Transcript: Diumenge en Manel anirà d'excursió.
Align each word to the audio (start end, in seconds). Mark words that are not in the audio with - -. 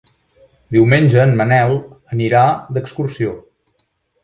Diumenge 0.75 1.19
en 1.25 1.35
Manel 1.41 1.77
anirà 2.17 2.43
d'excursió. 2.79 3.39